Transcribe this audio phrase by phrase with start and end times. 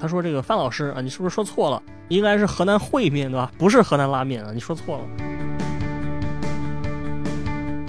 [0.00, 1.82] 他说这个范老师啊，你是不是说错了？
[2.08, 3.52] 应该是河南烩面对吧？
[3.58, 5.04] 不是河南拉面啊，你说错了。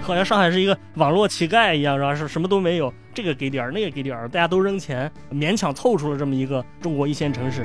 [0.01, 2.13] 好像上海是一个网络乞丐一样，是吧？
[2.13, 7.61] 是什么都没有，这个给点儿，那个给点儿，大家都扔钱，勉强凑出了这么一个中国一线城市。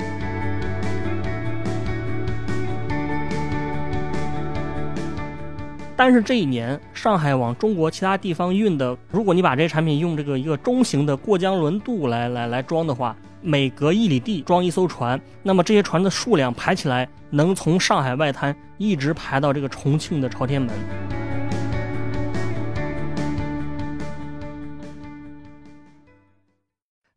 [5.97, 13.13] 但是这一年，上海往中国其他地方运的，如果你把这些产品用这个一个中型的过江轮渡来来来装的话，
[13.47, 20.75] 每隔一里地装一艘船，那么这些船的数量排起来，能从上海外滩一直排到这个重庆的朝天门。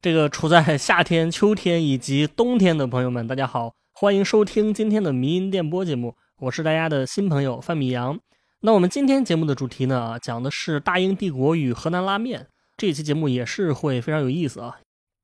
[0.00, 8.16] 这个处在夏天、秋天以及冬天的朋友们，大家好，欢迎收听今天的迷音电波节目，我是大家的新朋友范米阳。
[8.60, 12.46] 那我们今天节目的主题呢，讲的是大英帝国与河南拉面。
[12.76, 14.76] 这期节目也是会非常有意思啊。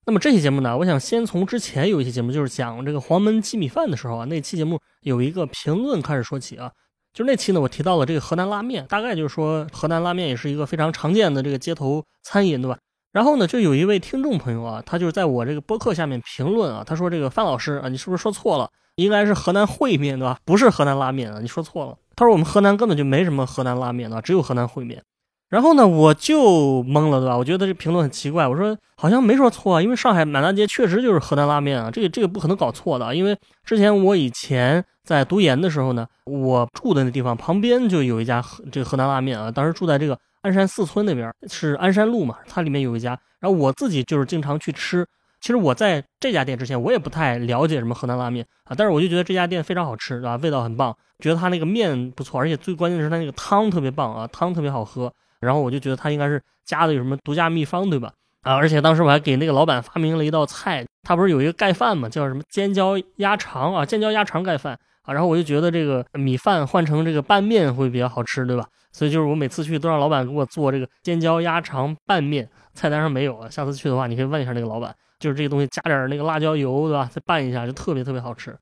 [0.08, 6.70] 那么这期节目呢，我想先从之前有一期节目，就是讲这个黄焖鸡米饭的时候啊，那期节目有一个评论开始说起啊。
[7.12, 12.78] 就是那期呢，我提到了这个河南拉面，大概就是说河南拉面也是一个非常常见的这个街头餐饮，对吧？
[13.10, 18.70] 然后呢，就有一位听众朋友啊，他就是在我这个播客下面评论啊，他说这个范老师啊，你是不是说错了？
[18.94, 20.38] 应该是河南烩面对吧？
[20.44, 21.96] 不是河南拉面啊，你说错了。
[22.14, 25.02] 他说：“我们河南根本就没什么河南拉面的，只有河南烩面。”
[25.48, 27.36] 然后呢，我就懵了，对吧？
[27.36, 28.48] 我觉得这评论很奇怪。
[28.48, 33.14] 我说：“好像没说错啊，因为上海满大街确实就是河南拉面啊，这个这个不可能搞错的。
[33.14, 39.48] 因为之前我以前在读研的时候呢，我住的那地方旁边就有一家河这个河南拉面啊。
[39.48, 43.10] 当时住在这个鞍山四村那边，是鞍山路嘛，它里面有一家。
[43.38, 45.06] 然后我自己就是经常去吃。
[45.40, 50.34] 其实我在这家店之前，我也不太了解什么河南拉面啊，但是我就觉得这家店非常好吃，对吧？
[50.42, 55.10] 味道很棒。”觉得它那个面不错，而且最关键的是它那个汤特别棒啊，汤特别好喝。
[55.40, 58.12] 然后我就觉得他应该是加的有什么独家秘方，对吧？
[58.42, 65.12] 啊，而且当时我还给那个老板发明了一道菜，他不是有一个盖饭嘛，叫什么尖椒鸭肠啊，尖椒鸭肠盖饭啊。
[65.12, 68.66] 然后我就觉得这个米饭换成这个拌面会比较好吃，对吧？
[68.92, 73.50] 所以就是我每次去都让老板给我做这个尖椒鸭肠拌面，菜单上没有啊。
[73.50, 77.08] 下次去的话，你可以问一下那个老板，就是这个东西加点那个辣椒油，对吧？
[77.12, 78.56] 再拌一下，就特别特别好吃。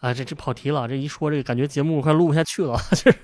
[0.00, 2.78] 啊，这这跑题了，这一说这个感觉节目快录不下去了。
[2.92, 3.18] 就 是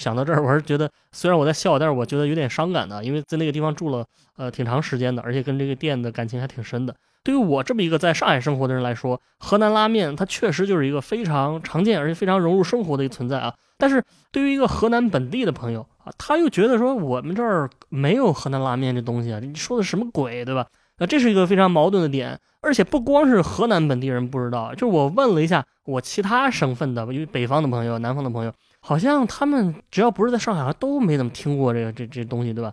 [0.00, 4.04] 想到这儿，我是觉得虽然我在笑，但是我觉得有点伤感的，因为在那个地方住了
[4.36, 6.94] 呃挺长时间的，而且跟这个店的感情还挺深的。
[7.22, 13.54] 对于我这么一个在上海生活的人来说，河南拉面它确实就是一个非常常见而且非常融入生活的一个存在啊。
[13.76, 14.02] 但是
[14.32, 20.66] 对于一个河南本地的朋友啊，他又觉得说我们这儿没有河南拉面这东西啊，你说的什么鬼，对吧？
[20.96, 22.40] 那这是一个非常矛盾的点。
[22.62, 32.72] 而且不光是河南本地人不知道，就是我问了一下我其他省份的，因为北方的朋友、南方的朋友，好像他们只要不是在上海，都没怎么听过这个这这东西，对吧？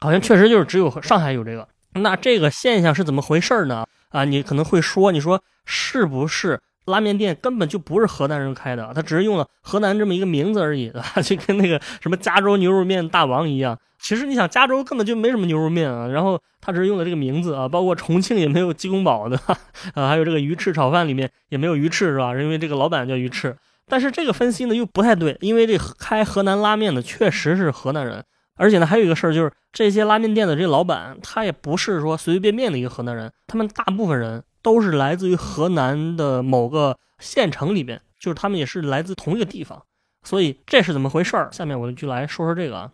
[0.00, 1.66] 好像确实就是只有上海有这个。
[1.94, 3.86] 那这个现象是怎么回事呢？
[4.10, 11.08] 啊，你可能会说，你说是不是拉面店根本就不是河南人开的，他只是用了河南这么一个名字而已，对吧？
[11.22, 13.78] 就跟那个什么加州牛肉面大王一样。
[13.98, 19.40] 其实你想，加州根本就没什么牛肉面啊，然后他只是用了这个名字啊，包括重庆也没有鸡公煲的，
[19.94, 22.34] 啊，还有这个鱼翅炒饭里面也没有鱼翅是吧？
[22.34, 23.56] 因为这个老板叫鱼翅。
[23.86, 28.24] 但是这个分析呢又不太对，因为这开河南拉面的确实是河南人，
[28.56, 39.82] 而且呢还有一个事儿就是这些拉面店的这老板他也不是说随随便便的一个河南人，他们大部分人都是来自于河南的某个县城里边，就是他们也是来自同一个地方，
[40.22, 41.48] 所以这是怎么回事儿？
[41.52, 42.90] 下面我就来说说这个啊。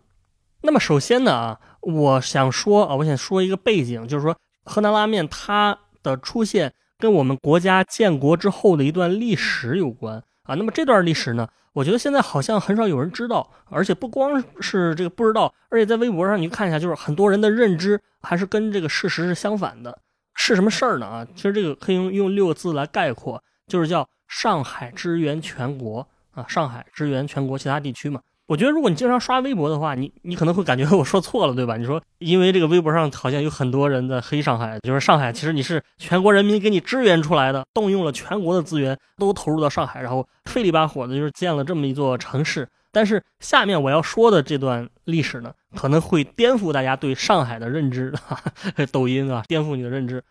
[0.63, 4.35] 那么首先呢啊，我想说啊，我想说一个背景，就是说
[4.65, 10.55] 河南拉面它的出现跟我们国家建国之后的一段历史有关啊。
[10.55, 19.99] 那么这段历史呢，我觉得现在好像很少有人知道，而且不光是这个不知道，而且在微博上你看一下，就是很多人的认知还是跟这个事实是相反的。
[20.33, 21.27] 是什么事儿呢啊？
[21.35, 28.21] 其实这个可以用用六个字来概括，就是叫上海支援全国啊，上海支援全国其他地区嘛。
[28.51, 31.77] 我觉得，如果你经常刷微博的话，你你可能会感觉我说错了，对吧？
[31.77, 42.67] 你说，因为这个微博上好像有很多人在黑上海，就是上海其实你是全国人民给你支援出来的，动用了全国的资源都投入到上海，然后费力巴火的就是建了这么一座城市。
[42.91, 48.13] 但是下面我要说的这段历史呢，可能会颠覆大家对上海的认知，
[48.91, 50.21] 抖音啊，颠覆你的认知。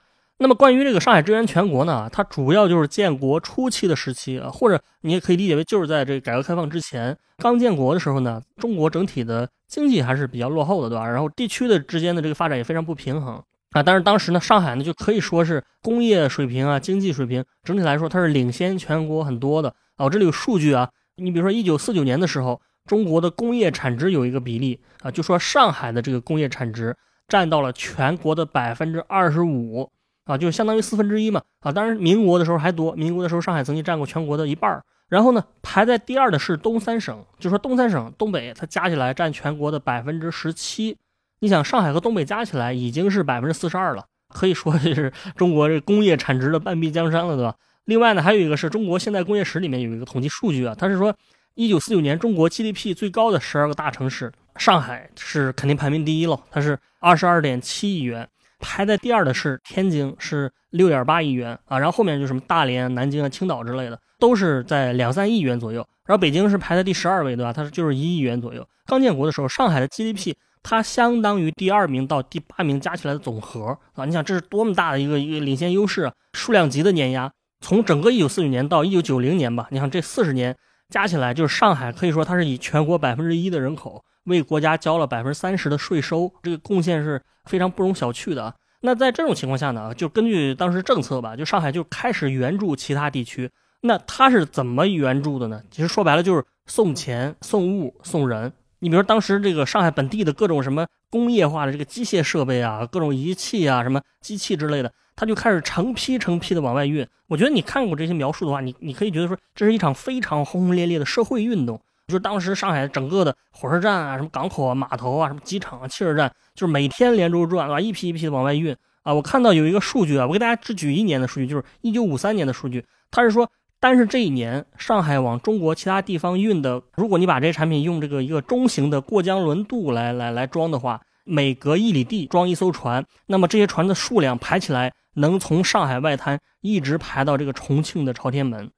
[0.42, 11.06] 那么关于这个上海支援全国呢，它主要就是建国初期的时期啊，或者你也可以理解为就是在这个改革开放之前刚建国的时候呢，中国整体的经济还是比较落后的，对吧？
[11.06, 13.34] 然后地区的之间的这个发展也非常不平衡
[13.72, 13.82] 啊。
[13.82, 20.06] 但是当时呢，上海呢就可以说是工业水平啊、经济水平整体来说它是领先全国很多的啊。
[20.06, 26.96] 我这里有数据啊，你比如说一九四九年的时候，中国的工业产值有一个比例啊，就说上海的这个工业产值
[27.28, 29.90] 占到了全国的百分之二十五。
[30.30, 31.72] 啊，就相当于四分之一嘛啊。
[31.72, 34.82] 当然民国的时候还多，民国的时候上海曾经占过全国的一半儿。
[35.08, 40.96] 然后呢，排在第二的是东三省，就说东三省东北它加起来占全国的百分之十七。
[41.40, 47.56] 你想上海和东北加起来已经是百分之四十二了，可以说是中国这工业产值的半壁江山了，对吧？
[47.86, 51.12] 另外呢，还有一个是中国现代工业史里面有一个统计数据啊，它是说
[51.54, 58.28] 一九四九年中国 GDP 最高的十二个大城市，上海是肯定排名第一喽，它是二十二点七亿元，
[58.60, 67.52] 排在第二的是天津，是六点八亿元啊，然后后面就什么大连、南京啊、青岛之类的，都是在两三亿元左右，然后北京是排在第十二位，对吧？
[67.52, 68.66] 它是就是一亿元左右。
[68.86, 70.34] 刚建国的时候，上海的 GDP。
[70.62, 74.04] 它相当于第二名到第八名加起来的总和啊！
[74.04, 76.12] 你想这是多么大的一个一个领先优势啊！
[76.34, 80.54] 数量级的碾压，从整个一九四九年到一九九零年吧，你看这四十年
[80.90, 88.54] 加起来，就是上海可以说它是以全国百分之一的人口为国家交了百分之三十的税收，这个贡献是非常不容小觑的！
[88.82, 93.50] 那在这种情况下呢，就根据当时政策吧，就上海就开始援助其他地区。
[93.82, 95.62] 那它是怎么援助的呢？
[95.70, 98.52] 其实说白了就是送钱、送物、送人。
[98.78, 107.06] 你比如说，当时这个上海本地的各种什么工业化的这个机械设备啊，各种仪器啊，什么机器之类的，他就开始成批成批的往外运。
[107.26, 111.80] 我觉得你看过这些描述的话，你你可以觉得说，这是一场非常轰轰烈烈的社会运动。
[112.10, 117.80] 就是当时上海整个的火车站啊，什么港口啊、码头啊、什么机场啊、汽车站，就是每天连轴转，对吧？
[117.80, 119.14] 一批一批的往外运啊。
[119.14, 123.48] 我看到有一个数据啊，我给大家只举一年的数据，就是一九五三年的数据，他是说。
[123.82, 138.70] 但是这一年，上海往中国其他地方运的，如果你把这些产品用这个一个中型的过江轮渡来来来装的话，每隔一里地装一艘船，那么这些船的数量排起来，能从上海外滩一直排到这个重庆的朝天门，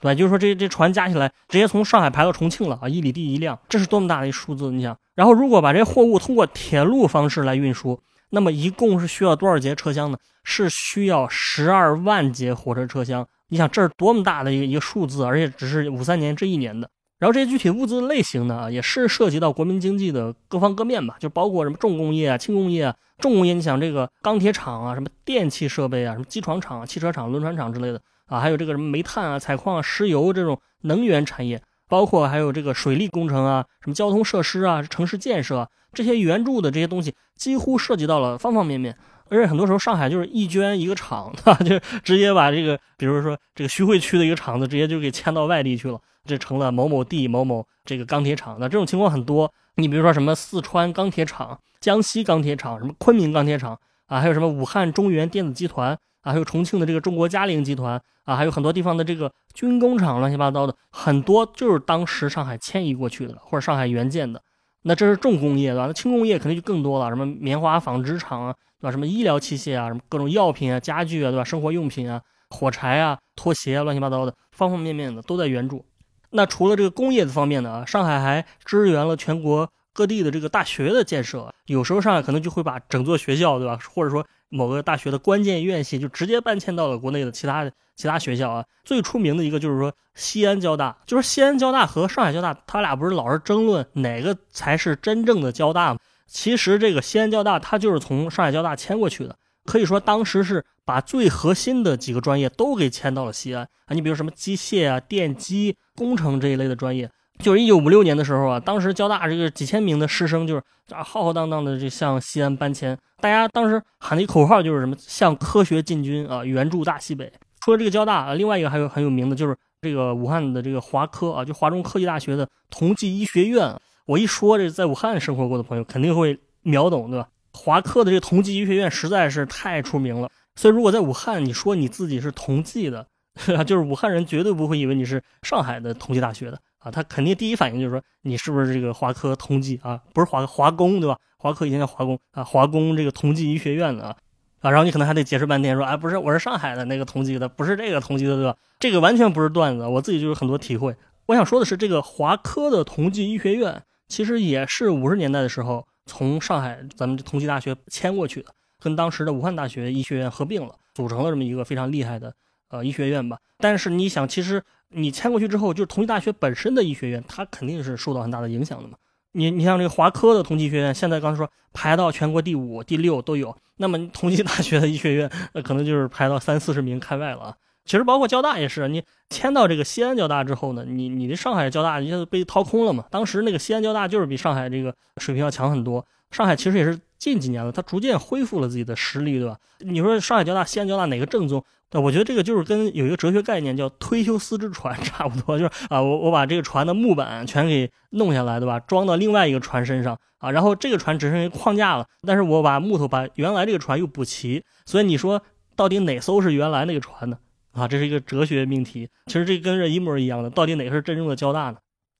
[0.00, 0.14] 对吧？
[0.14, 4.70] 就是说这这船加起来，直接从上海排到重庆了啊，一里地一辆，这是多么大的一数字？
[4.70, 8.00] 你想，然后如果把这货物通过铁路方式来运输，
[8.30, 10.18] 那么一共是需要多少节车厢呢？
[10.44, 13.26] 是需要十二万节火车车厢。
[13.48, 16.88] 你想这是多么大的一个一个数字，而且只是五三年这一年的。
[17.18, 22.94] 然后这些具体物资类型呢，也是涉及到国民经济的各方各面吧，就包括什么重工业啊、轻工业啊。
[23.18, 38.96] 重工业，你想这个钢铁厂啊、什么电气设备啊、什么机床厂、汽车厂、轮船厂之类的啊，还有这个什么煤炭啊、采矿、啊石油这种能源产业，包括还有这个水利工程啊、什么交通设施啊、城市建设这些援助的这些东西，几乎涉及到了方方面面。
[39.30, 41.54] 而且很多时候，上海就是一捐一个厂， 对吧？
[41.62, 48.56] 就直接把这个，比如说这个徐汇区的一个厂子，直接就给迁到外地去了，这成了某某地某某这个钢铁厂。
[48.58, 49.52] 那这种情况很多。
[49.74, 64.42] 你比如说什么四川钢铁厂、江西钢铁厂、什么昆明钢铁厂啊，还有什么武汉中原电子集团啊，还有重庆的这个中国嘉陵集团啊，还有很多地方的这个军工厂，乱七八糟的很多，就是当时上海迁移过去的，或者上海援建的。
[64.82, 65.86] 那这是重工业，对吧？
[65.86, 68.90] 那轻工业肯定就更多了，什么棉花纺织厂啊，对吧？
[68.90, 71.44] 什么医疗器械啊，什么各种药品啊、家具啊，对吧？
[71.44, 75.84] 生活用品啊、火柴啊、拖鞋啊，乱七八糟的，方方面面的都在援助。
[76.30, 81.52] 那除了这个工业的方面呢，啊，上海还支援了全国各地的这个大学的建设。
[81.66, 83.78] 有时候上海可能就会把整座学校，对吧？
[83.92, 88.64] 或者说某个大学的关键院系，就直接搬迁到了国内的其他其他学校啊。
[88.84, 89.92] 最出名的一个就是说。
[90.14, 96.00] 西安交大就是西安交大和上海交大，他俩不是老是争论哪个才是真正的交大吗？
[96.26, 103.94] 其实这个西安交大，它就是从上海交大迁过去的，可以说当时是把最核心的几个专业都给迁到了西安啊。
[103.94, 117.32] 你比如什么机械啊、电机工程这一类的专业，就是一九五六年的时候啊，当时交大这个几千名的师生就是啊浩浩荡荡的就向西安搬迁，大家当时喊的一口号就是什么向科学进军啊，援助大西北。
[117.60, 119.56] 除了这个交大啊，另外一个还有很有名的就是。
[119.80, 123.72] 这个武汉的这个华科啊，就华中科技大学的同济医学院，
[124.06, 127.28] 我一说这在武汉生活过的朋友肯定会秒懂，对吧？
[127.52, 133.06] 华科的这个同济医学院实在是太出名了，所以如果在武汉你说你自己是同济的，
[133.64, 140.00] 就是武汉人绝对不会以为你是上海的同济大学的他肯定第一反应就是说你是不是这个华科同济啊？
[140.12, 141.18] 不是华华工对吧？
[141.38, 144.16] 华科以前叫华工啊，华工这个同济医学院的啊。
[144.60, 148.56] 啊，然后你可能还得解释半天，说，哎，不是，我是上海的那个同济的，不是这个同济的，对吧？
[148.80, 150.96] 这个完全不是段子，我自己就有很多体会。
[151.26, 162.34] 我想说的是，这个华科的同济医学院，其实也是五十年代的时候从上海咱们同济大学迁过去的，跟当时的武汉大学医学院合并了，组成了这么一个非常厉害的
[162.70, 163.38] 呃医学院吧。
[163.58, 168.96] 但是你想，其实你迁过去之后，就是同济大学本身的医学院，它肯定是受到很大的影响的嘛。
[169.32, 173.54] 你你像这个华科的同济学院，现在刚才说排到全国第五、第六都有。
[173.76, 177.54] 那么同济大学的医学院，那可能就是排到三四十名开外了啊。
[177.84, 183.04] 其实包括交大也是，你迁到这个西安交大之后呢，你你的上海交大一下子被掏空了嘛。
[183.10, 186.04] 当时那个西安交大就是比上海这个水平要强很多。
[186.30, 189.56] 上海其实也是近几年了，它逐渐恢复了自己的实力，对吧？
[189.78, 191.64] 你说上海交大、西安交大哪个正宗？
[191.90, 198.78] 对我觉得这个就是跟有一个哲学概念叫推修斯之船 差不多，就是啊，我我把这个船的木板全给弄下来，对吧？
[198.80, 205.42] 装到另外一个船身上啊，然后这个船只剩下框架了，但是我把木头把原来这个船又补齐，所以你说
[205.74, 207.38] 到底哪艘是原来那个船呢？
[207.72, 209.08] 啊，这是一个哲学命题。
[209.26, 211.76] 其实这跟这一模一样的，到底哪个是真正的交大呢？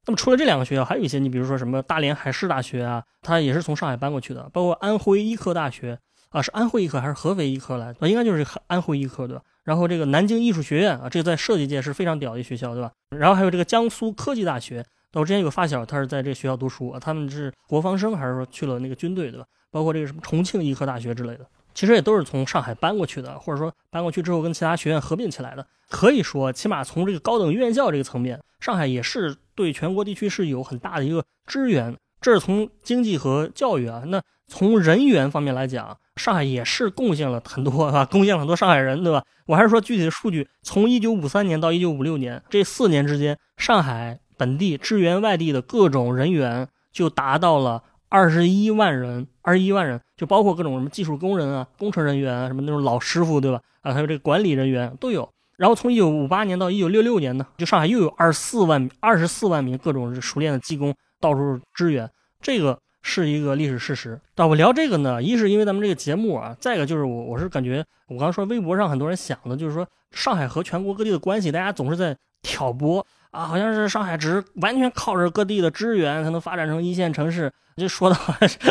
[0.06, 5.98] 那么除了这两个学校，还有一些，你比如说什么大连海事大学啊，它也是从上海搬过去的，包括安徽医科大学
[6.30, 7.88] 啊，是安徽医科还是合肥医科来？
[7.98, 9.42] 啊，应该就是安徽医科对吧？
[9.68, 12.90] 然后这个南京艺术学院啊，这个在设计界是非常屌的学校，对吧？
[13.10, 14.82] 然后还有这个江苏科技大学，
[15.12, 19.44] 我之前有个发小，他是在这个学校读书啊，他们是国防生还是说去了那个军队，对吧？
[19.70, 25.66] 包括这个什么重庆医科大学之类的，其实也都是从上海搬过去的，或者说搬过去之后跟其他学院合并起来的。
[25.90, 31.94] 可以说，起码从这个高等院校这个层面，上海也是对全国地区是有很大的一个支援。
[32.22, 35.94] 这是从经济和教育啊，那从人员方面来讲。
[36.18, 39.22] 上海也是贡献了很多啊，贡献了很多上海人，对吧？
[39.46, 53.60] 我还是说具体的数据，从一九五三年到一九五六年这四年之间，上海本地支援外地的各种人员就达到了二十一万人，二十一万人，就包括各种什么技术工人啊、工程人员啊、什么那种老师傅，对吧？
[53.80, 55.26] 啊，还有这个管理人员都有。
[55.56, 62.10] 然后从一九五八年到一九六六年呢，就上海又有二十四万二十四万名各种熟练的技工到处支援，
[62.40, 62.78] 这个。
[63.08, 64.20] 是一个历史事实。
[64.34, 78.14] 但我聊这个呢，一是因为咱们这个节目啊，再一个就是我我是感觉，我刚说微博上很多人想的，就是说上海和全国各地的关系，大家总是在挑拨啊，好像是上海只是完全靠着各地的支援才能发展成一线城市，就说的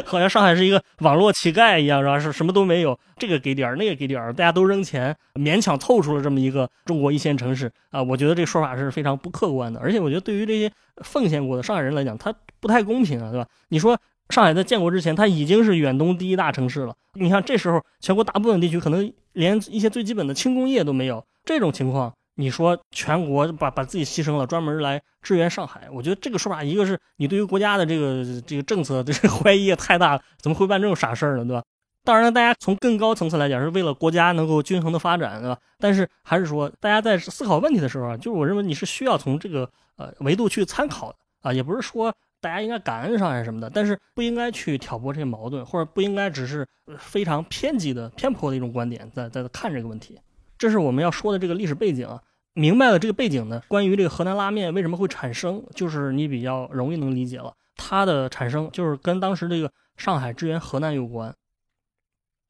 [0.06, 2.20] 好像上海是一个网络乞丐一样，是吧？
[2.20, 8.01] 是什么都没有，这个给点儿，那个给点儿，大家都扔钱，勉强凑出了这么一个中国一线城市啊。
[8.01, 10.72] 我觉得这说法是非常不客观的，而且我觉得对于这些
[11.03, 13.48] 奉献过的上海人来讲，他不太公平啊，对吧？
[13.70, 13.98] 你说。
[14.29, 16.96] 上海在建国之前，它已经是远东第一大城市了。
[17.13, 21.25] 你看，这时候全国大部分地区可能连一些最基本的轻工业都没有。
[21.46, 31.46] 这种情况，你说全国把把自己牺牲了，专门来支援上海，我觉得这个说法，一个是你对于国家的这个这个政策的 怀疑也太大了，怎么会办这种傻事儿呢？
[31.46, 31.63] 对吧？
[32.03, 35.57] 当然了，大家从更高层次来讲，是为了国家能够均衡的发展，对吧？
[35.79, 42.13] 但是还是说，大家在思考问题的时候啊，就是我认为你是需要从这个呃维度去参考的啊，也不是说。
[42.39, 46.67] 大家应该感恩上海什么的，但是不应该去挑拨这些矛盾，或者不应该只是
[46.98, 50.20] 非常偏激的、偏颇的一种观点在在看这个问题。
[50.58, 52.22] 这是我们要说的这个历史背景啊。
[52.53, 57.53] 明白了这个背景呢，关于这个河南拉面为什么会产生，就是你比较容易能理解了。
[57.75, 61.32] 它的产生就是跟当时这个上海支援河南有关。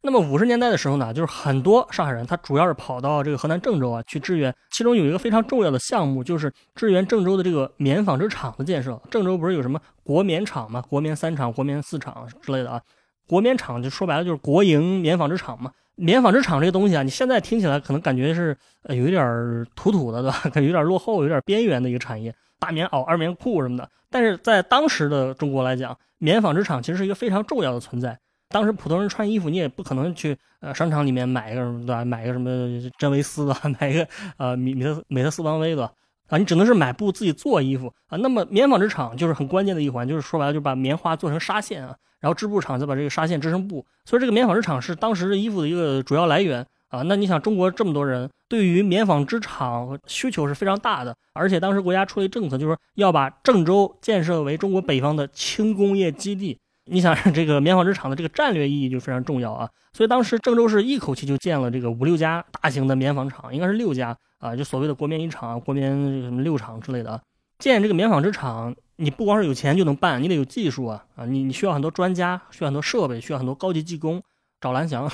[0.07, 4.55] 那么五十年代的时候呢，就是很多上海人，他主要是跑到这个河南郑州啊去支援。
[4.71, 8.97] 其中有一个非常重要的项目，就是支援郑州的这个棉纺织厂的建设。
[9.11, 10.81] 郑州不是有什么国棉厂吗？
[10.87, 12.81] 国棉三厂、国棉四厂之类的啊。
[13.27, 15.69] 国棉厂就说白了就是国营棉纺织厂嘛。
[15.95, 20.39] 棉纺织厂这个东西啊，你现在听起来可能感觉是呃有一点土土的，对吧？
[20.53, 23.89] 感觉有点落后、有点边缘的一个产业，大棉袄、二棉裤什么的。
[24.09, 28.17] 但是在当时的中国来讲，棉纺织厂其实是一个非常重要的存在。
[28.49, 32.05] 当时普通人穿衣服，你也不可能去呃商场里面买一个什么对吧？
[32.05, 35.83] 买一个什么真维斯的， 买一个呃米米特美特斯邦威的
[36.29, 38.17] 啊，你只能是买布自己做衣服啊。
[38.17, 43.85] 那么棉纺织厂就是很关键的一环，就是说白了就把棉花做成纱线啊，然后织布厂再把这个纱线织成布。
[44.05, 47.01] 所以这个棉纺织厂是当时衣服的一个主要来源啊。
[47.01, 56.57] 那你想中国这么多人，对于棉纺织厂需求是非常大的，而且当时国家出了一政策，就是要把郑州建设为中国北方的轻工业基地。
[56.87, 65.91] 你想这个棉纺织厂的这个战略意义就非常重要啊，所以当时郑州市一口气就建了这个五六家大型的棉纺厂，应该是六家啊，就所谓的国棉一厂、国棉
[66.21, 67.21] 什么六厂之类的。
[67.59, 74.21] 建这个棉纺织厂，你不光是有钱就能办，你得有技术啊啊，你你需要很多专家，需要很多设备，需要很多高级技工。
[74.59, 75.07] 找蓝翔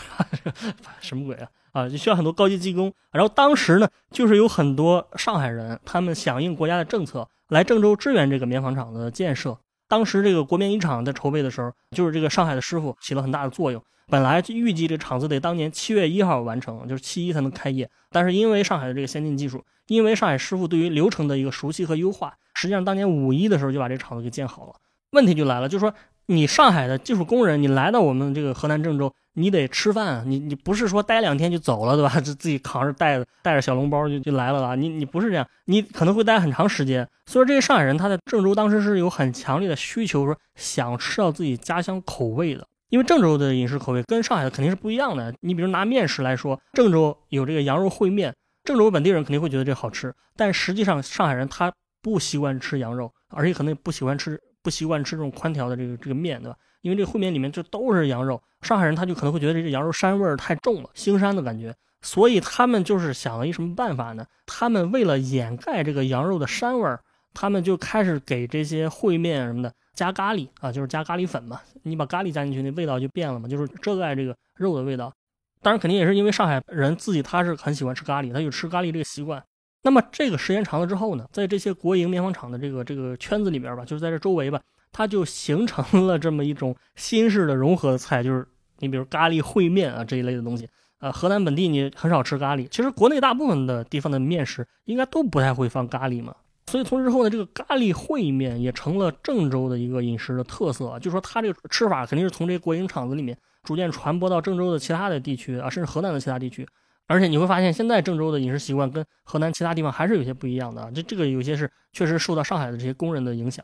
[1.02, 2.94] 什么鬼啊啊，就需要很多高级技工。
[3.12, 9.58] 然后当时呢，就是有很多上海人，他们响应国家的政策来郑州支援这个棉纺厂的建设。
[9.88, 13.84] 当时这个国棉一厂在筹备的时候，就是这个上海的师傅起了很大的作用。
[14.08, 17.90] 本来预计这厂子得当年七月一号完成，就是七一才能开业。
[18.12, 24.74] 但是因为上海的这个先进技术，因为上海师傅对于流程的一个熟悉和优化，实际上当年五一的时候就把这厂子给建好了。
[25.12, 25.94] 问题就来了，就是说。
[26.28, 32.22] 你上海的技术工人，你来到我们这个河南郑州，你得吃饭，你你不是说待两天就走了，对吧？
[32.22, 34.76] 就 自己扛着带着带着小笼包就就来了啊？
[34.76, 37.08] 你你不是这样，你可能会待很长时间。
[37.26, 45.34] 所以这些上海人他在郑州当时是有很强烈的需求，说想吃到自己家乡口味的，因为郑州的饮食口味跟上海的肯定是不一样的。
[45.42, 54.40] 你比如拿面食来说，郑州有这个羊肉烩面，郑州本地人肯定会觉得这好吃，但实际上上海人他不习惯吃羊肉，而且可能也不喜欢吃。
[54.64, 56.58] 不习惯吃这种宽条的这个这个面，对吧？
[56.82, 64.26] 因为这个烩面里面就都是羊肉，上海人他就可能会觉得这个羊肉膻味儿太重了，腥膻的感觉，所以他们就是想了一什么办法呢？
[64.46, 67.00] 他们为了掩盖这个羊肉的膻味儿，
[67.34, 71.62] 他们就开始给这些烩面什么的加咖喱啊，就是加咖喱粉嘛。
[71.84, 75.14] 你把咖喱加进去，那味道就变了嘛，就是遮盖这个肉的味道。
[75.62, 79.42] 当然，肯定也是因为上海人自己他是很喜欢吃咖喱，他有吃咖喱这个习惯。
[79.84, 84.60] 那么这个时间长了之后呢，在这些国营面坊厂的这个这个圈子里边吧，就是在这周围吧，
[84.92, 88.48] 它就形成了这么一种新式的融合的菜，就是
[88.80, 90.68] 你比如咖喱烩面啊这一类的东西。
[91.00, 96.34] 呃，河南本地你很少吃咖喱，其实国内大部分的地方的面食应该都不太会放咖喱嘛。
[96.68, 103.38] 所以从之后呢，这个咖喱烩面也成了郑州的一个饮食的特色，啊就说它这个吃法肯定是从这国营厂子里面。
[103.64, 106.68] 逐渐传播到郑州的其他的地区啊，甚至河南的其他地区，
[107.08, 110.92] 而且你会发现，现在郑州的饮食习惯跟河南其他地方还是有些不一样的。
[110.96, 113.64] 这这个有些是确实受到上海的这些工人的影响。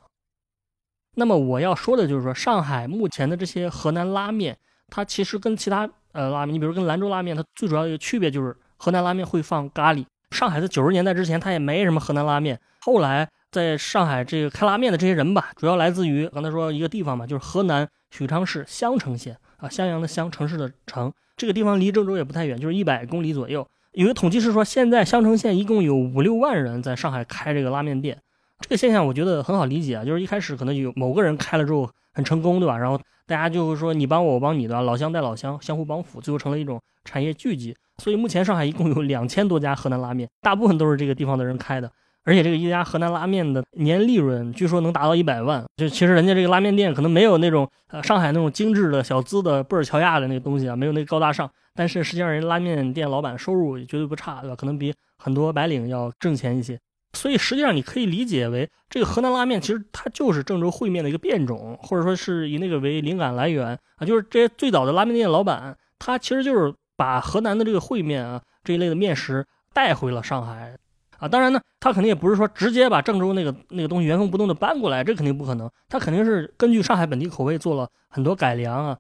[1.16, 10.06] 那么我要说的就是说，上海目前的这些河南拉面，它其实跟其他呃拉面，你比如跟兰州拉面，它最主要一个区别就是河南拉面会放咖喱。
[10.32, 12.60] 上海在九十年代之前，它也没什么河南拉面。
[12.82, 19.38] 后来在上海这个开拉面的这些人吧，主要来自于刚才说一个地方嘛，就是河南许昌市襄城县。
[19.60, 23.68] 啊，襄阳的襄，城市的城，这个地方离郑州也不太远，就是一百公里左右。
[23.94, 28.18] 有个统计是说，现在襄城县一共有五六万人在上海开这个拉面店。
[28.62, 32.78] 这个现象我觉得很好理解啊，就是一开始可能有某个人开了之后很成功，对吧？
[32.78, 34.82] 然后大家就会说你帮我，我帮你，对吧？
[34.82, 37.76] 老乡带老乡，相互帮扶，最后成了一种产业聚集。
[37.98, 41.92] 所以目前上海一共有两千多家河南拉面，大部分都是这个地方的人开的。
[42.30, 54.56] 而且这个一家河南拉面的年利润据说能达到一百万，就其实人家这个拉面店可能没有那种呃上海那种精致的小资的布尔乔亚的那个东西啊，没有那个高大上，但是实际上人拉面店老板收入也绝对不差，对吧？
[54.56, 56.80] 可能比很多白领要挣钱一些。
[57.14, 70.78] 所以实际上你可以理解为，这个河南拉面其实它就是郑州烩面的一个变种，或者说是以那个为灵感来源啊，就是这些最早的拉面店老板，他其实就是把河南的这个烩面啊这一类的面食带回了上海。
[71.20, 75.70] 啊，当然呢，他肯定也不是说直接把郑州那个那个东西原封不动的搬过来，这肯定不可能。
[75.88, 78.98] 他肯定是根据上海本地口味做了很多改良啊。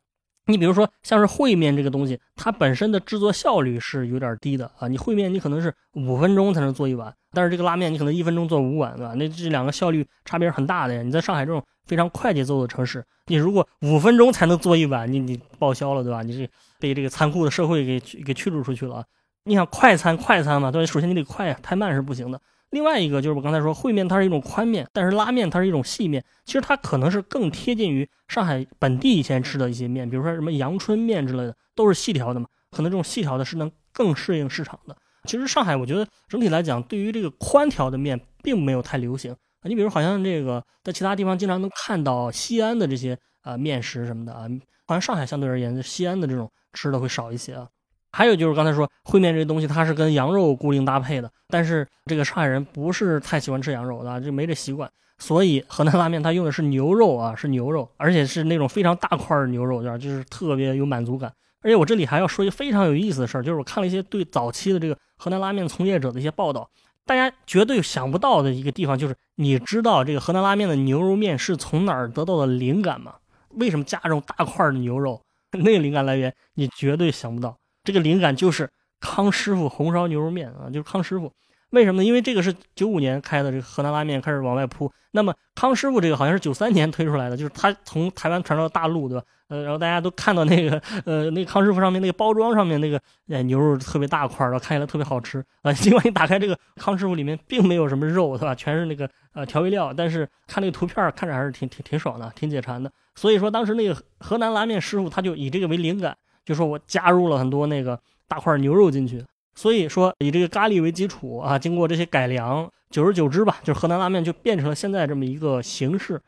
[0.48, 4.88] 你比如说像是烩面这个东西，它本身的制作效率是有点低的啊。
[4.88, 9.14] 你烩面你可能是五分钟才能做一碗，但是这个拉面你可能一分钟做五碗，对吧？
[9.14, 11.04] 那这两个效率差别很大的呀。
[11.04, 16.24] 你在上海这种非常快节奏的城市，你如果五分钟才能做一碗，你你报销了，对吧？
[16.24, 19.06] 你是被这个残酷的社会给给驱逐出去了。
[19.50, 22.40] 你想快餐快餐嘛，对首先你得快呀，太慢是不行的。
[22.70, 26.24] 另外一个就是我刚才说烩面，它是一种宽面，但是拉面它是一种细面。
[26.46, 32.46] 其实它可能是更贴近于上海本地以前吃的一些面，比如说什么阳春面之类的，都是细条的嘛。
[32.70, 34.96] 可能这种细条的是能更适应市场的。
[35.24, 39.64] 其实上海我觉得整体来讲，对于这个宽条的面并没有太流行啊。
[39.64, 44.46] 你比如好像这个在其他地方经常能看到西安的这些啊面食什么的啊，
[44.86, 47.68] 好像上海相对而言，西安的这种吃的会少一些啊。
[48.12, 61.32] 还有就是刚才说烩面这东西，它是跟羊肉固定搭配的，但是这个上海人不是太喜欢吃羊肉的，就没这习惯，所以河南拉面它用的是牛肉啊，是牛肉，而且是那种非常大块的牛肉，就是特别有满足感。
[61.62, 66.70] 而且我这里还要说一个非常有意思的事儿，就是我看了一些对早期的这个河南拉面从业者的一些报道，
[67.06, 73.16] 大家绝对想不到的一个地方就是，你知道这个河南拉面的牛肉面是从哪儿得到的灵感吗？
[73.50, 75.22] 为什么加这种大块的牛肉？
[75.52, 77.58] 那个灵感来源你绝对想不到。
[77.90, 81.34] 这个灵感就是康师傅红烧牛肉面啊，就是康师傅。
[81.72, 82.06] 为什么呢？
[82.06, 84.92] 因为这个是九五年开的，这个河南拉面开始往外铺。
[85.12, 89.26] 那么康师傅这个好像是九三年推出来的，就是他从台湾传到大陆，对吧？
[89.48, 95.74] 呃，然后大家都看到那个呃，那个康师傅上面那个包装上面那个哎牛肉特别大块，然后看起来特别好吃啊。
[95.74, 98.56] 尽管你打开这个康师傅里面并没有什么肉，对吧？
[98.56, 102.92] 全是那个呃调味料，但是看那个图片看着还是挺挺挺爽的，挺解馋的。
[103.16, 106.18] 所以说当时那个河南拉面师傅他就以这个为灵感。
[106.50, 116.20] 就说我加入了很多那个大块牛肉进去，所以说以这个咖喱为基础啊，经过这些改良，久而久之吧，就是河南拉面就变成了现在这么一个形式，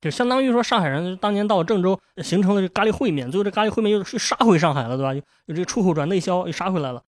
[0.00, 5.14] 就相当于说上海人当年到郑州形成了这咖喱烩面，最后这咖喱烩面又杀回上海了，对吧？
[5.46, 7.00] 有这个出口转内销又杀回来了。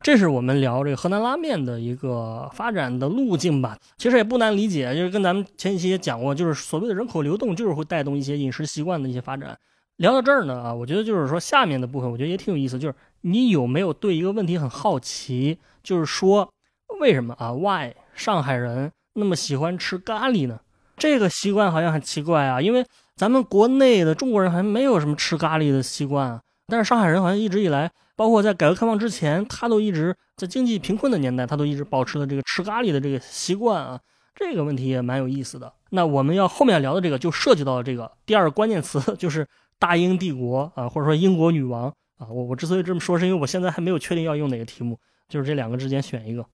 [0.00, 9.58] 这是我们聊这个河南拉面的一个发展的路径吧，其实也不难理解，就是跟咱们前几期也讲过，就是所谓的人口流动就是会带动一些饮食习惯的一些发展。
[9.96, 12.78] 聊到这儿呢啊，我觉得就是说下面的部分，我觉得也挺有意思。
[12.78, 15.58] 就是你有没有对一个问题很好奇？
[15.82, 16.52] 就是说
[17.00, 20.60] 为什么啊？Why 上海人那么喜欢吃咖喱呢？
[20.96, 22.84] 这个习惯好像很奇怪啊，因为
[23.16, 26.40] 咱们国内的中国人还没有什么吃咖喱的习惯啊。
[26.66, 34.00] 但是上海人好像一直以来，包括在改革开放之前，他都一直在经济贫困的年代，他都一直保持了这个吃咖喱的这个习惯啊。
[34.34, 35.72] 这个问题也蛮有意思的。
[35.90, 39.46] 那我们要后面聊的这个就涉及到了这个第二个关键词， 就是
[39.78, 42.26] 大英帝国啊，或者说英国女王啊。
[42.30, 46.44] 我我之所以这么说，是因为我现在还没有确定要用哪个题目，就是这两个之间选一个。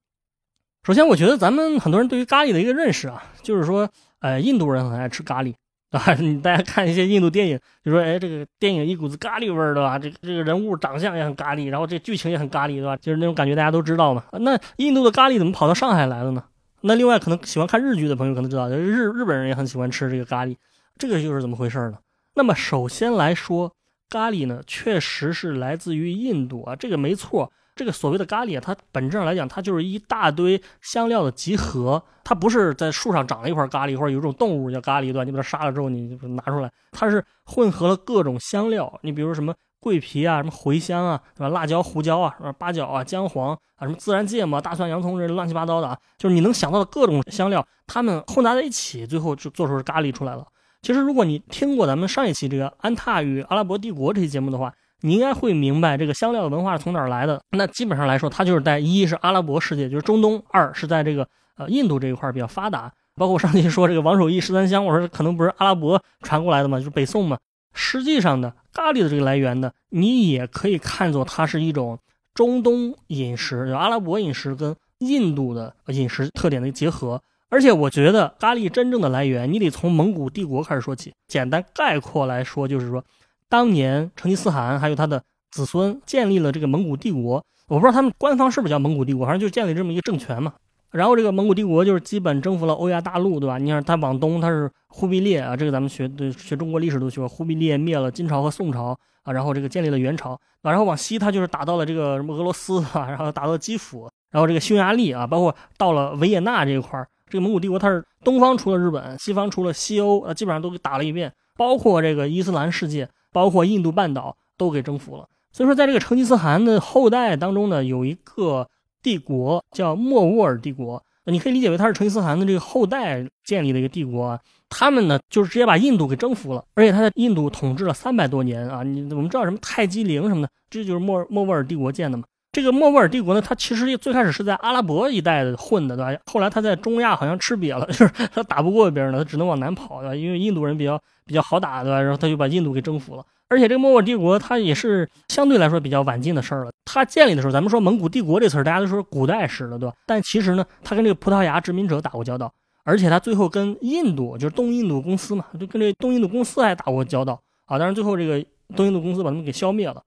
[0.83, 3.89] 首先，我觉得咱们很多人对于咖喱的一个认识啊，就是说，
[4.21, 5.55] 呃，印度人很爱吃咖喱。
[5.91, 9.99] 啊，你大家看一些印度电影，就说，哎，这个电影一股子咖喱味儿，对吧？
[9.99, 12.97] 这个这个人物长相也很咖喱，然后这剧情也很咖喱，对吧？
[12.99, 14.23] 就是那种感觉，大家都知道嘛。
[14.35, 16.45] 那印度的咖喱怎么跑到上海来了呢？
[16.83, 20.57] 那另外可能喜欢看日剧的朋友可能知道，日日本人也很喜欢吃这个咖喱，
[20.97, 21.99] 这个又是怎么回事呢？
[22.40, 23.70] 那么首先来说，
[24.09, 27.53] 咖喱呢，确实是来自于印度啊，这个没错。
[27.76, 32.03] 这个所谓的咖喱啊，它本质上来讲，它就是一大堆香料的集合。
[32.24, 35.24] 它不是在树上长了一块咖喱，或者有一种动物叫咖喱，对吧？
[35.24, 38.90] 你把它杀了之后，你就拿出来，它是混合了各种香料。
[39.03, 41.50] 你比如什么桂皮啊，什么茴香啊，是吧？
[41.50, 50.46] 辣椒、胡椒啊，什么八角啊，姜黄啊，什么孜然、芥末、大蒜、洋葱，这乱七八糟的啊，就是你能想到的各种香料，它们混杂在一起，最后就做出咖喱出来了。
[50.83, 57.40] 其实，如果你听过咱们上一期这个安踏与阿拉伯帝国这期节目的话，你应该会明白这个香料的文化是从哪儿来的。
[57.51, 62.90] 那基本上来说，它就是在一是阿拉伯世界，就是中东；二是在这个呃印度这一块比较发达。
[63.16, 67.37] 包括上期说这个王守义十三香，我说可能不是阿拉伯传过来的嘛，就是北宋嘛。
[67.75, 71.99] 实际上呢，咖喱的这个来源呢，你也可以看作它是一种
[72.33, 77.21] 中东饮食，就阿拉伯饮食跟印度的饮食特点的结合。
[77.51, 81.13] 而且我觉得咖喱真正的来源，你得从蒙古帝国开始说起。
[81.29, 83.05] 简单概括来说，就是说。
[83.49, 90.53] 当年成吉思汗还有他的子孙建立了这个蒙古帝国，我不知道他们官方是不是叫蒙古帝国，反正就建立这么一个政权嘛。
[90.93, 93.59] 然后这个蒙古帝国就是基本征服了欧亚大陆，对吧？
[93.59, 113.09] 你看他往东他是忽必烈啊，这个咱们学对学中国历史都学过，忽必烈灭了金朝和宋朝啊，然后这个建立了元朝，然后往西他就是打到了这个什么俄罗斯啊，然后打到基辅，然后这个匈牙利啊，包括到了维也纳这一块儿，这个蒙古帝国它是东方除了日本，西方除了西欧啊，基本上都给打了一遍，包括这个伊斯兰世界。
[113.33, 118.66] 包括印度半岛都给征服了，所以说在这个成吉思汗的后代当中呢，有一个
[119.05, 124.40] 帝国叫莫卧儿帝国，你可以理解为他是成吉思汗的这个后代建立的一个帝国啊。
[124.69, 128.83] 他们呢就是直接把印度给征服了，而且他在印度统治了三百多年啊。
[128.83, 132.25] 你我们知道什么泰姬陵什么的，这就是莫莫卧儿帝国建的嘛。
[132.53, 136.21] 这个莫卧儿帝国呢，它其实最开始是在阿拉伯一带的混的，对吧？
[136.27, 140.15] 后来他在中亚好像吃瘪了， 就是他打不过别人了，他只能往南跑，对吧？
[140.15, 142.01] 因为印度人比较比较好打，对吧？
[142.01, 143.25] 然后他就把印度给征服了。
[143.49, 146.71] 而且这个莫卧儿帝国它也是相对来说比较晚近的事儿了。
[146.85, 149.95] 它建立的时候，咱们说蒙古帝国这词儿，大家都说古代史了，对吧？
[150.07, 152.53] 但其实呢，它跟这个葡萄牙殖民者打过交道，
[152.85, 157.79] 而且它最后跟印度，就是东印度公司嘛，就跟这东印度公司还打过交道啊。
[157.79, 158.45] 但是最后这个
[158.77, 160.03] 东印度公司把他们给消灭了。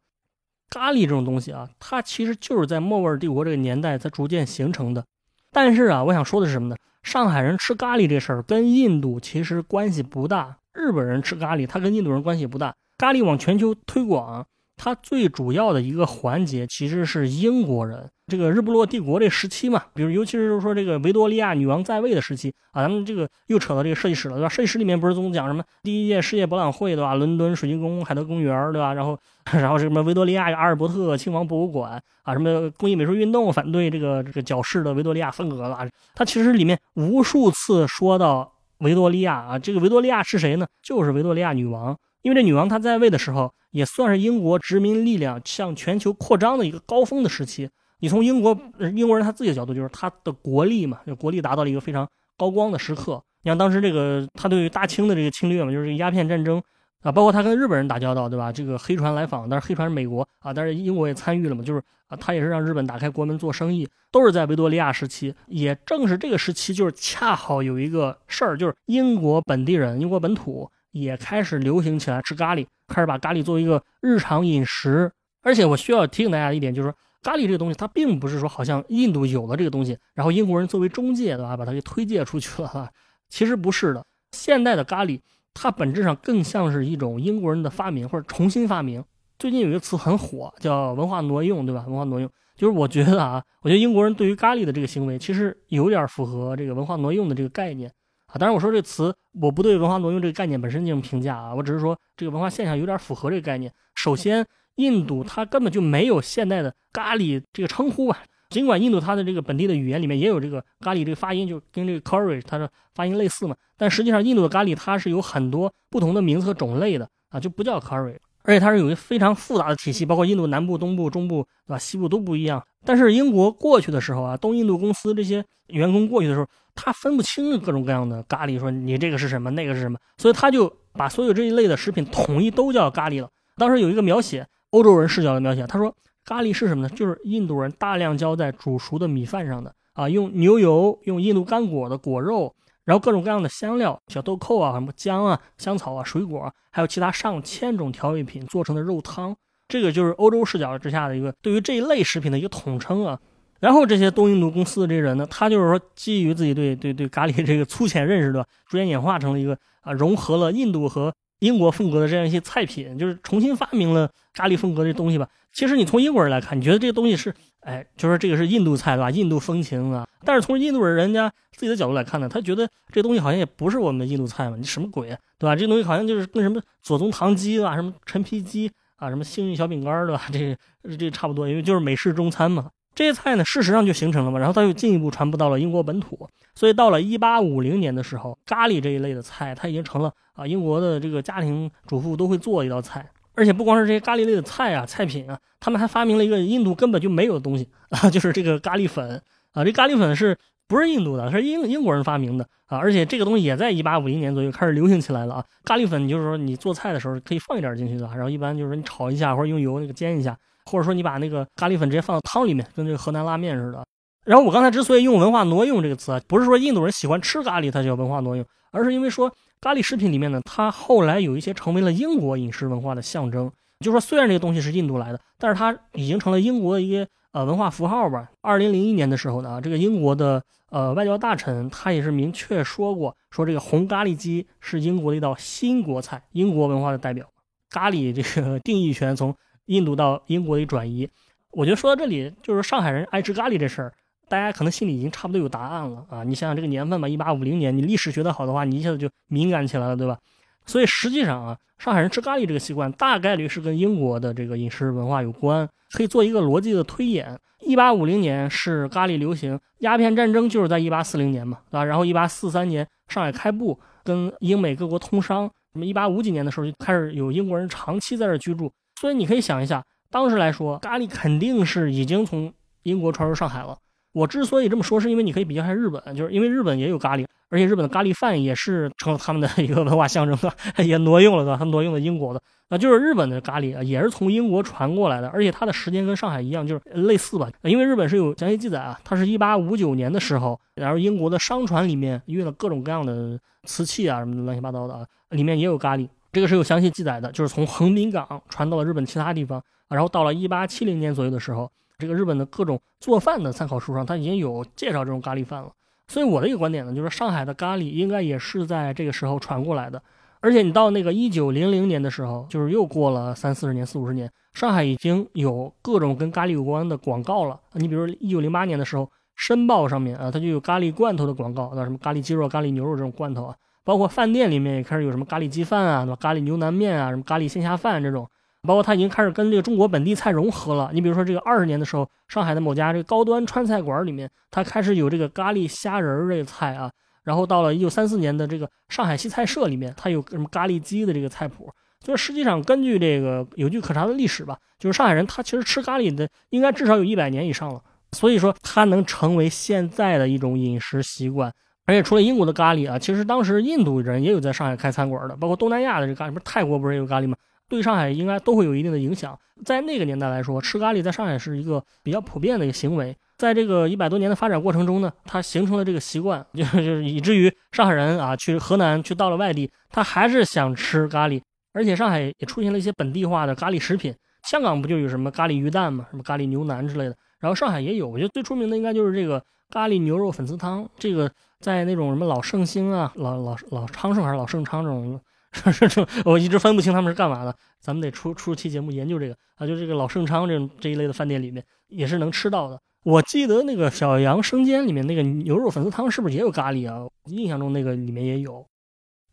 [0.74, 5.06] 咖喱这种东西啊，它其实就是在莫卧儿帝国这个年代才逐渐形成的。
[5.52, 6.76] 但是啊，我想说的是什么呢？
[7.04, 10.58] 上海人吃咖喱这事儿跟印度其实关系不大。
[10.74, 12.74] 日本人吃咖喱，他跟印度人关系不大。
[12.98, 14.48] 咖喱往全球推广。
[14.76, 24.50] 它最主要的一个环节其实是英国人，这个日不落帝国这时期嘛，比如尤其是说这个维多利亚女王在位的时期啊，咱们这个又扯到这个设计史了，对吧？
[24.50, 27.14] 设计史里面不是总讲什么第一届世界博览会，对吧？
[27.14, 28.94] 伦敦水晶宫、海德公园，对吧？
[28.94, 29.18] 然后，
[29.54, 40.68] 然后什么维多利亚阿尔伯特亲王博物馆啊，什么工艺美术运动反对这个这个矫饰的维多利亚风格了，它其实里面无数次说到维多利亚啊，这个维多利亚是谁呢？
[40.82, 41.96] 就是维多利亚女王。
[42.24, 47.70] 因为这女王她在位的时候，也算是英国殖民力量向全球扩张的一个高峰的时期。
[48.00, 48.58] 你从英国
[48.94, 52.06] 英国人他自己的角度，就是他的国力嘛，就国力达到了一个非常
[52.38, 53.22] 高光的时刻。
[53.44, 56.62] 你像当时这个他对于大清的这个侵略嘛，就是这个鸦片战争
[57.02, 58.52] 啊，包括他跟日本人打交道，对吧？
[58.52, 65.34] 这个黑船来访，但是黑船是美国啊，但是英国也参与了嘛，就是啊，他也是让日本打开国门做生意，都是在维多利亚时期。
[65.48, 70.70] 也正是这个时期，就是恰好有一个事儿，就是英国本地人，英国本土。
[70.94, 75.12] 也开始流行起来吃咖喱，开始把咖喱作为一个日常饮食。
[75.42, 82.90] 而且我需要提醒大家一点，就是说咖喱这个东西，它并不是说好像印度有了这个东西，然后英国人作为中介，对吧，把它给推介出去了。
[83.28, 85.20] 其实不是的，现代的咖喱
[85.54, 89.04] 它本质上更像是一种英国人的发明或者重新发明。
[89.38, 91.84] 最近有一个词很火，叫文化挪用，对吧？
[91.88, 97.92] 文化挪用就是我觉得啊，我觉得英国人对于咖喱的这个行为，其实有点符合这个文化挪用的这个概念。
[98.34, 103.72] 啊，当然我说这词，我不对文化挪用这个概念本身进行评价啊，我只是说这个文化现象有点符合这个概念。
[103.94, 104.44] 首先，
[104.78, 118.18] 印度它根本就没有现代的咖喱这个称呼吧，尽管印度它的这个本地的语言里面也有这个咖喱这个发音，就跟这个 curry 它的发音类似嘛，但实际上印度的咖喱它是有很多不同的名字和种类的啊，就不叫 curry。
[118.46, 121.78] 而且它是有一个非常复杂的体系，包括印度南部、东部、中部，对吧？
[121.78, 122.62] 西部都不一样。
[122.84, 133.30] 但是英国过去的时候啊，东印度公司这些员工过去的时候，他分不清各种各样的咖喱，说你这个是什么，那个是什么，所以他就把所有这一类的食品统一都叫咖喱了。
[133.58, 136.90] 当时有一个描写，欧洲人视角的描写，他说咖喱是什么呢？
[136.90, 142.56] 就是印度人大量浇在煮熟的米饭上的啊，用牛油、用印度干果的果肉，
[142.86, 149.36] 然后各种各样的香料，小豆蔻啊、什么姜啊、香草啊、水果，还有其他上千种调味品做成的肉汤。
[149.68, 153.20] 这个就是欧洲视角之下的一个对于这一类食品的一个统称啊。
[153.64, 165.26] 然后这些东印度公司的这些人呢，他就是说基于自己对对对咖喱这个粗浅认识的，逐渐演化成了一个啊融合了印度和英国风格的这样一些菜品，就是重新发明了咖喱风格的东西吧。
[165.54, 169.10] 其实你从英国人来看，你觉得这个东西是哎，就说这个是印度菜对吧？
[169.10, 170.06] 印度风情啊。
[170.26, 175.56] 但是从印度人人家自己的角度来看呢，他觉得这东西好像也不是我们的印度菜嘛，你什么鬼啊，对吧？
[175.56, 177.76] 这东西好像就是跟什么左宗棠鸡啊？
[177.76, 180.24] 什么陈皮鸡啊，什么幸运小饼干对吧？
[180.34, 180.58] 这
[180.98, 182.70] 这差不多，因为就是美式中餐嘛。
[182.96, 199.22] 这些菜呢，事实上就形成了嘛，然后它又进一步传播到了英国本土，所以到了一八五零年的时候，咖喱这一类的菜，它已经成了啊英国的这个家庭主妇都会做一道菜，而且不光是这些咖喱类的菜啊菜品啊，他们还发明了一个印度根本就没有的东西啊，就是这个咖喱粉。
[199.54, 200.36] 啊，这咖喱粉是
[200.68, 201.32] 不是印度的？
[201.32, 205.46] 是英英国人发明的啊，而且这个东西也在一八五零年左右开始流行起来了啊。
[205.66, 210.38] 咖喱粉就是说你做菜的时候可以放一点进去的，然后一般就是说你炒一下或者用油那个煎一下。
[210.66, 213.86] 或者说你把那个咖喱粉直接放到汤里面，跟这个河南拉面似的。
[214.24, 223.52] 然后我刚才之所以用“文化挪用”这个词啊，不是说印度人喜欢吃咖喱，它叫文化挪用，而是因为说咖喱食品里面呢，它后来有一些成为了英国饮食文化的象征。
[223.82, 228.32] 就说虽然这个东西是印度来的，但是它已经成了英国的一个呃文化符号吧。
[228.40, 237.28] 二零零一年的时候呢，这个英国的呃外交大臣他也是明确说过，说这个红咖喱鸡是英国的一道新国菜，英国文化的代表。
[237.70, 239.36] 咖喱这个 定义权从。
[239.68, 241.10] 印度到英国的转移，
[241.52, 243.94] 我觉得说到这里，就是上海人爱吃咖喱这事儿，
[244.28, 246.22] 大家可能心里已经差不多有答案了啊！
[246.26, 250.20] 你想想这个年份吧，一八五零年，你历史学得好的话，你一下子就敏感起来了，对吧？
[250.66, 255.68] 所以实际上啊，上海人吃咖喱这个习惯，大概率是跟英国的这个饮食文化有关。
[255.92, 261.86] 可以做一个逻辑的推演：一八五零年是咖喱流行，鸦片战争就是在一八四零年嘛，对吧？
[261.86, 268.72] 然后一八四三年上海开埠，跟英美各国通商，那么一八五几年的时候就开始有英国人长期在这居住。
[269.00, 272.52] 所以你可以想一下，当时来说，咖喱肯定是已经从
[272.84, 273.78] 英国传入上海了。
[274.14, 280.52] 我之所以这么说，是因为你可以比较一下日本，就是因为日本也有咖喱，而且日本的咖喱饭也是成了他们的一个文化象征，
[280.84, 287.48] 也挪用了，他挪用了英国的，那就是日本的咖喱啊，也是从英国传过来的，而且它的时间跟上海一样，就是类似吧。
[287.62, 296.10] 因为日本是有详细记载啊，它是一八五九年的时候，然后英国的商船里面运了各种各样的瓷器啊，什么乱七八糟的啊，里面也有咖喱。
[296.32, 305.70] 这个是有详细记载的，就是从横滨港传到了日本其他地方，然后到了一八七零年左右的时候，这个日本的各种做饭的参考书上，它已经有介绍这种咖喱饭了。
[306.08, 310.02] 所以我的一个观点呢，就是上海的咖喱应该也是在这个时候传过来的。
[310.42, 317.58] 而且你到那个一九零零年的时候，就是又过了三四十年、四五十年，上海已经有各种跟咖喱有关的广告了。
[317.76, 319.04] 你比如一九零八年的时候，
[319.38, 323.56] 《申报》上面啊，它就有咖喱罐头的广告，那什么咖喱鸡肉、咖喱牛肉这种罐头啊。
[323.86, 328.30] 包括饭店里面也开始有什么咖喱鸡饭啊，咖喱牛腩面啊，什么咖喱鲜虾饭这种，
[328.68, 330.90] 包括它已经开始跟这个中国本地菜融合了。
[330.94, 336.90] 你比如说这个二十年的时候，上海的某家这个高端川菜馆里面，它开始有这个咖喱虾仁儿这个菜啊。
[337.24, 341.70] 然后到了一九三四年的这个上海西菜社里面，它有什么咖喱鸡的这个菜谱。
[342.02, 347.82] 就是实际上根据这个有据可查的历史吧，就是上海人他其实吃咖喱的应该至少有一百年以上了。
[348.12, 351.52] 所以说它能成为现在的一种饮食习惯。
[351.86, 357.36] 而且除了英国的咖喱啊，其实当时印度人也有在上海开餐馆的，包括东南亚的这咖喱，不是泰国不是也有咖喱吗？
[357.74, 359.38] 对上海应该都会有一定的影响。
[359.66, 363.16] 在那个年代来说，吃咖喱在上海是一个比较普遍的一个行为。
[363.38, 371.42] 在这个一百多年的发展过程中呢，它形成了这个习惯，就 是就是以至于上海人啊去河南去到了外地，他还是想吃咖喱。
[371.74, 377.16] 而且上海也出现了一些本地化的咖喱食品，香港不就有什么咖喱鱼蛋嘛，什么咖喱牛腩之类的。
[377.40, 381.32] 然后上海也有，我觉得最出名的应该就是这个咖喱牛肉粉丝汤，这个。
[381.60, 385.18] 在那种什么老盛兴啊、老老老昌盛还是老盛昌这种，
[386.26, 387.56] 我一直分不清他们是干嘛的。
[387.80, 392.80] 咱们得出出期节目研究这个啊，就这个老盛昌这这一类的饭店里面也是能吃到的。
[393.04, 397.08] 我记得那个小杨生煎里面那个牛肉粉丝汤是不是也有咖喱啊？
[397.26, 398.66] 印象中那个里面也有。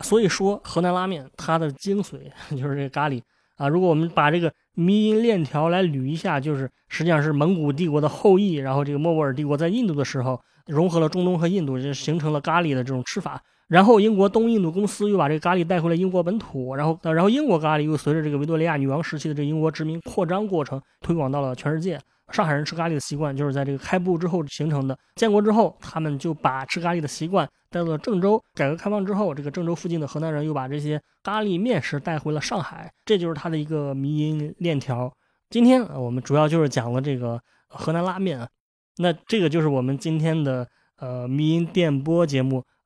[0.00, 2.18] 所以说河南拉面它的精髓
[2.50, 3.22] 就是这个咖喱
[3.56, 3.68] 啊。
[3.68, 10.40] 如果我们把这个迷因链条来捋一下，就是实际上是蒙古帝国的后裔，然后这个莫卧儿帝国在印度的时候。
[10.66, 13.42] 融合了中东和印度，就形成了咖喱的这种吃法。
[13.70, 21.96] 然后英国东印度公司又把这个咖喱带回了英国本土，然后然后英国咖喱又随着这个维多利亚女王时期的这英国殖民扩张过程推广到了全世界。
[22.33, 24.98] 上海人吃咖喱的习惯就是在这个开埠之后形成的。
[25.14, 28.42] 建国之后，他们就把吃咖喱的习惯带到了郑州。
[28.54, 32.92] 改革开放之后，这个郑州附近的河南人又把这些咖喱面食带回了上海。
[33.04, 35.09] 这就是它的一个迷因链条。
[35.48, 38.48] 今天我们主要就是讲了这个河南拉面啊。
[38.96, 40.66] 那这个就是我们今天的
[40.98, 42.64] 呃迷因电波节目。